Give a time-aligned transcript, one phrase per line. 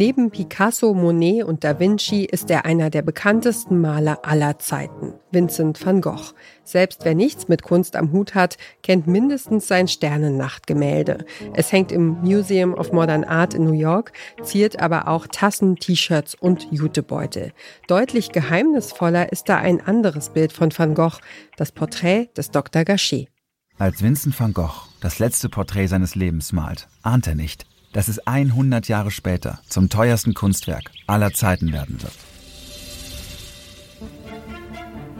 [0.00, 5.84] Neben Picasso, Monet und Da Vinci ist er einer der bekanntesten Maler aller Zeiten, Vincent
[5.84, 6.32] van Gogh.
[6.64, 11.26] Selbst wer nichts mit Kunst am Hut hat, kennt mindestens sein Sternennachtgemälde.
[11.52, 16.34] Es hängt im Museum of Modern Art in New York, ziert aber auch Tassen, T-Shirts
[16.34, 17.52] und Jutebeutel.
[17.86, 21.18] Deutlich geheimnisvoller ist da ein anderes Bild von Van Gogh,
[21.58, 22.86] das Porträt des Dr.
[22.86, 23.28] Gachet.
[23.76, 28.26] Als Vincent van Gogh das letzte Porträt seines Lebens malt, ahnt er nicht, dass es
[28.26, 32.14] 100 Jahre später zum teuersten Kunstwerk aller Zeiten werden wird.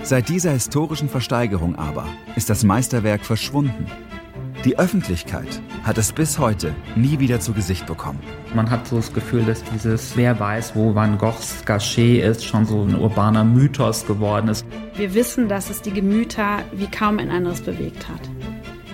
[0.02, 3.86] Seit dieser historischen Versteigerung aber ist das Meisterwerk verschwunden.
[4.64, 8.20] Die Öffentlichkeit hat es bis heute nie wieder zu Gesicht bekommen.
[8.54, 12.66] Man hat so das Gefühl, dass dieses Wer weiß, wo Van Goghs Gachet ist, schon
[12.66, 14.66] so ein urbaner Mythos geworden ist.
[14.96, 18.20] Wir wissen, dass es die Gemüter wie kaum ein anderes bewegt hat.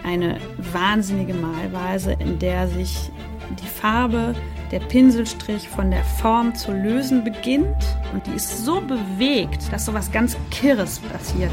[0.04, 0.38] Eine
[0.72, 3.10] wahnsinnige Malweise, in der sich
[3.54, 4.34] die Farbe,
[4.70, 9.94] der Pinselstrich von der Form zu lösen beginnt und die ist so bewegt, dass so
[9.94, 11.52] was ganz Kirres passiert.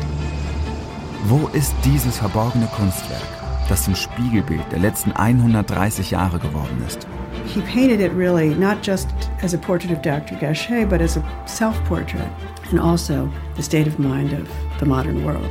[1.26, 3.22] Wo ist dieses verborgene Kunstwerk,
[3.70, 7.08] das zum Spiegelbild der letzten 130 Jahre geworden ist?
[7.46, 9.08] He painted it really not just
[9.44, 10.36] as a portrait of Dr.
[10.36, 12.28] Gachet, but as a self-portrait
[12.72, 15.50] and also the state of mind of the modern world.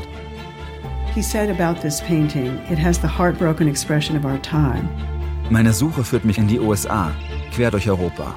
[1.15, 4.89] He said about this painting, it has the heartbroken expression of our time.
[5.51, 7.12] Meine Suche führt mich in die USA,
[7.55, 8.35] quer durch Europa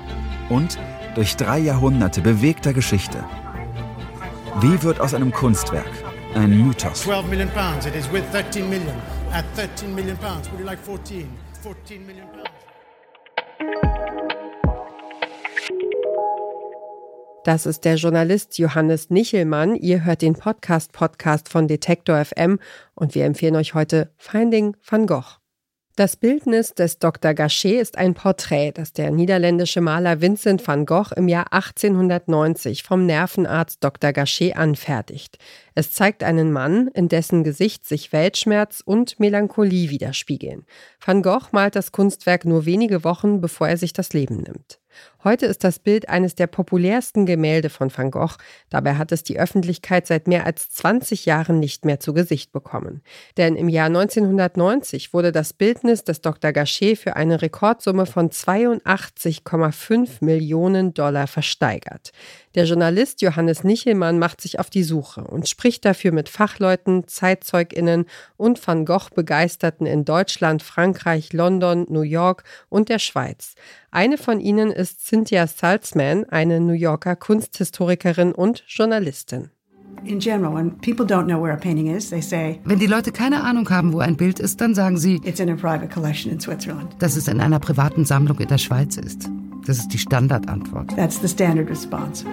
[0.49, 0.77] und
[1.15, 3.23] durch drei Jahrhunderte bewegter Geschichte.
[4.59, 5.89] Wie wird aus einem Kunstwerk
[6.33, 7.03] ein Mythos?
[7.03, 7.85] 12 million pounds.
[7.85, 8.95] It is with 13 million.
[9.31, 10.49] At 13 million pounds.
[10.49, 11.27] Would you like 14?
[11.61, 12.49] 14 million pounds.
[17.45, 19.75] Das ist der Journalist Johannes Nichelmann.
[19.75, 22.59] Ihr hört den Podcast Podcast von Detektor FM
[22.95, 25.44] und wir empfehlen euch heute Finding van Gogh.
[25.97, 27.33] Das Bildnis des Dr.
[27.33, 33.05] Gachet ist ein Porträt, das der niederländische Maler Vincent van Gogh im Jahr 1890 vom
[33.05, 34.11] Nervenarzt Dr.
[34.11, 35.37] Gachet anfertigt.
[35.73, 40.65] Es zeigt einen Mann, in dessen Gesicht sich Weltschmerz und Melancholie widerspiegeln.
[40.99, 44.81] Van Gogh malt das Kunstwerk nur wenige Wochen, bevor er sich das Leben nimmt.
[45.25, 48.37] Heute ist das Bild eines der populärsten Gemälde von Van Gogh.
[48.69, 53.01] Dabei hat es die Öffentlichkeit seit mehr als 20 Jahren nicht mehr zu Gesicht bekommen.
[53.35, 56.51] Denn im Jahr 1990 wurde das Bildnis des Dr.
[56.51, 62.11] Gachet für eine Rekordsumme von 82,5 Millionen Dollar versteigert.
[62.53, 68.05] Der Journalist Johannes Nichelmann macht sich auf die Suche und spricht dafür mit Fachleuten, ZeitzeugInnen
[68.37, 73.55] und Van Gogh-Begeisterten in Deutschland, Frankreich, London, New York und der Schweiz.
[73.91, 79.49] Eine von ihnen ist Cynthia Salzman, eine New Yorker Kunsthistorikerin und Journalistin.
[80.03, 83.13] In general, when people don't know where a painting is, they say, Wenn die Leute
[83.13, 86.33] keine Ahnung haben, wo ein Bild ist, dann sagen sie, it's in a private collection
[86.33, 86.93] in Switzerland.
[86.99, 89.29] dass es in einer privaten Sammlung in der Schweiz ist.
[89.65, 90.93] Das ist die Standardantwort.
[90.97, 92.25] That's the standard response.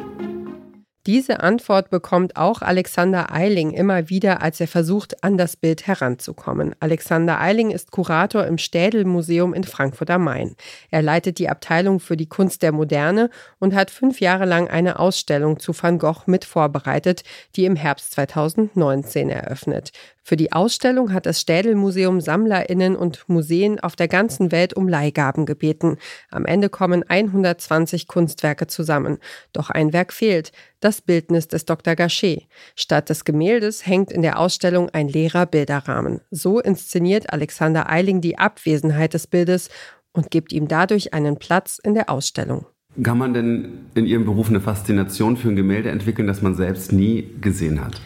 [1.07, 6.77] Diese Antwort bekommt auch Alexander Eiling immer wieder, als er versucht, an das Bild heranzukommen.
[6.79, 10.55] Alexander Eiling ist Kurator im Städel-Museum in Frankfurt am Main.
[10.93, 15.01] Er leitet die Abteilung für die Kunst der Moderne und hat fünf Jahre lang eine
[15.01, 17.25] Ausstellung zu Van Gogh mit vorbereitet,
[17.57, 19.91] die im Herbst 2019 eröffnet.
[20.25, 25.47] Für die Ausstellung hat das Städel-Museum SammlerInnen und Museen auf der ganzen Welt um Leihgaben
[25.47, 25.97] gebeten.
[26.31, 29.19] Am Ende kommen 120 Kunstwerke zusammen.
[29.53, 31.97] Doch ein Werk fehlt, das Bildnis des Dr.
[31.97, 32.47] Gachet.
[32.77, 36.21] Statt des Gemäldes hängt in der Ausstellung ein leerer Bilderrahmen.
[36.31, 39.71] So inszeniert Alexander Eiling die Abwesenheit des Bildes
[40.13, 42.67] und gibt ihm dadurch einen Platz in der Ausstellung.
[43.03, 46.93] Kann man denn in Ihrem Beruf eine Faszination für ein Gemälde entwickeln, das man selbst
[46.93, 48.01] nie gesehen hat?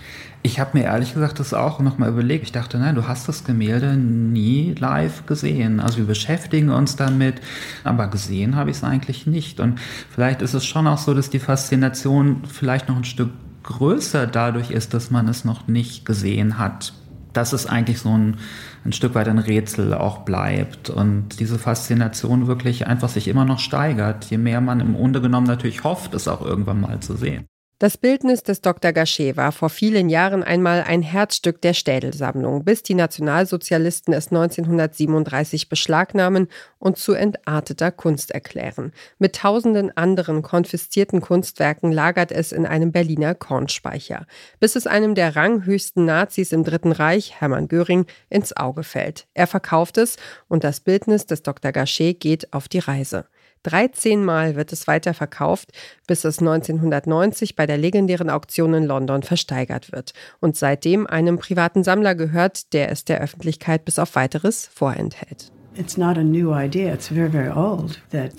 [0.46, 2.44] Ich habe mir ehrlich gesagt das auch nochmal überlegt.
[2.44, 5.80] Ich dachte, nein, du hast das Gemälde nie live gesehen.
[5.80, 7.40] Also wir beschäftigen uns damit,
[7.82, 9.58] aber gesehen habe ich es eigentlich nicht.
[9.58, 13.30] Und vielleicht ist es schon auch so, dass die Faszination vielleicht noch ein Stück
[13.64, 16.92] größer dadurch ist, dass man es noch nicht gesehen hat.
[17.32, 18.36] Dass es eigentlich so ein,
[18.84, 23.58] ein Stück weit ein Rätsel auch bleibt und diese Faszination wirklich einfach sich immer noch
[23.58, 27.46] steigert, je mehr man im Grunde genommen natürlich hofft, es auch irgendwann mal zu sehen.
[27.78, 28.94] Das Bildnis des Dr.
[28.94, 35.68] Gachet war vor vielen Jahren einmal ein Herzstück der Städelsammlung, bis die Nationalsozialisten es 1937
[35.68, 38.92] beschlagnahmen und zu entarteter Kunst erklären.
[39.18, 44.24] Mit tausenden anderen konfiszierten Kunstwerken lagert es in einem Berliner Kornspeicher,
[44.58, 49.26] bis es einem der ranghöchsten Nazis im Dritten Reich, Hermann Göring, ins Auge fällt.
[49.34, 50.16] Er verkauft es
[50.48, 51.72] und das Bildnis des Dr.
[51.72, 53.26] Gachet geht auf die Reise.
[53.62, 55.72] 13 Mal wird es weiterverkauft,
[56.06, 61.82] bis es 1990 bei der legendären Auktion in London versteigert wird und seitdem einem privaten
[61.82, 65.50] Sammler gehört, der es der Öffentlichkeit bis auf weiteres vorenthält.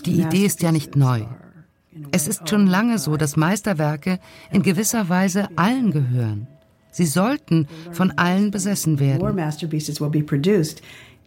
[0.05, 1.25] Die Idee ist ja nicht neu.
[2.11, 4.19] Es ist schon lange so, dass Meisterwerke
[4.51, 6.47] in gewisser Weise allen gehören.
[6.91, 9.21] Sie sollten von allen besessen werden.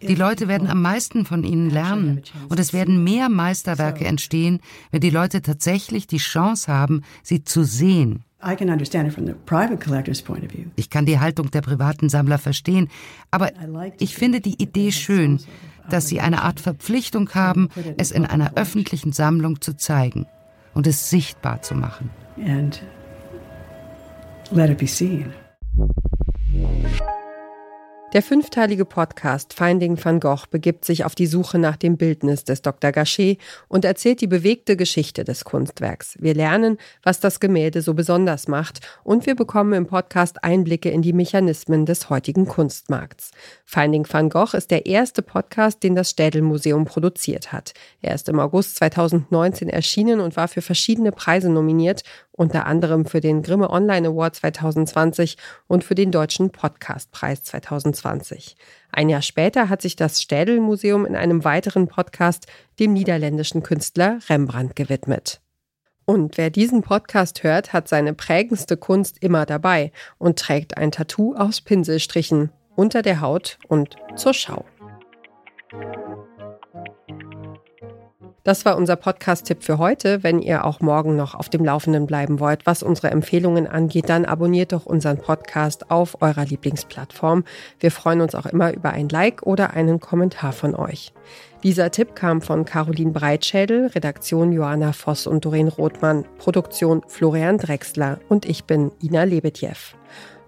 [0.01, 4.59] Die Leute werden am meisten von ihnen lernen und es werden mehr Meisterwerke entstehen,
[4.89, 8.23] wenn die Leute tatsächlich die Chance haben, sie zu sehen.
[10.75, 12.89] Ich kann die Haltung der privaten Sammler verstehen,
[13.29, 13.51] aber
[13.99, 15.39] ich finde die Idee schön,
[15.89, 20.25] dass sie eine Art Verpflichtung haben, es in einer öffentlichen Sammlung zu zeigen
[20.73, 22.09] und es sichtbar zu machen.
[22.43, 22.81] And
[24.51, 25.31] let it be seen.
[28.13, 32.61] Der fünfteilige Podcast Finding van Gogh begibt sich auf die Suche nach dem Bildnis des
[32.61, 32.91] Dr.
[32.91, 33.37] Gachet
[33.69, 36.17] und erzählt die bewegte Geschichte des Kunstwerks.
[36.19, 41.01] Wir lernen, was das Gemälde so besonders macht und wir bekommen im Podcast Einblicke in
[41.01, 43.31] die Mechanismen des heutigen Kunstmarkts.
[43.63, 47.73] Finding van Gogh ist der erste Podcast, den das Städel Museum produziert hat.
[48.01, 53.19] Er ist im August 2019 erschienen und war für verschiedene Preise nominiert unter anderem für
[53.19, 55.37] den Grimme Online Award 2020
[55.67, 58.55] und für den Deutschen Podcastpreis 2020.
[58.91, 62.47] Ein Jahr später hat sich das Städel Museum in einem weiteren Podcast
[62.79, 65.41] dem niederländischen Künstler Rembrandt gewidmet.
[66.05, 71.35] Und wer diesen Podcast hört, hat seine prägendste Kunst immer dabei und trägt ein Tattoo
[71.35, 74.65] aus Pinselstrichen unter der Haut und zur Schau.
[78.43, 80.23] Das war unser Podcast-Tipp für heute.
[80.23, 84.25] Wenn ihr auch morgen noch auf dem Laufenden bleiben wollt, was unsere Empfehlungen angeht, dann
[84.25, 87.43] abonniert doch unseren Podcast auf eurer Lieblingsplattform.
[87.79, 91.13] Wir freuen uns auch immer über ein Like oder einen Kommentar von euch.
[91.61, 98.19] Dieser Tipp kam von Caroline Breitschädel, Redaktion Johanna Voss und Doreen Rothmann, Produktion Florian Drexler
[98.27, 99.95] und ich bin Ina Lebetjew.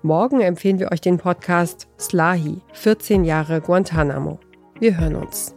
[0.01, 4.39] Morgen empfehlen wir euch den Podcast Slahi, 14 Jahre Guantanamo.
[4.79, 5.55] Wir hören uns.